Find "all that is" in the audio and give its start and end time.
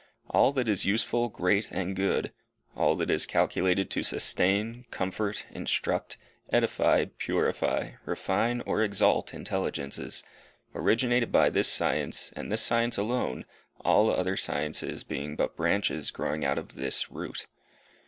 0.31-0.83, 2.75-3.27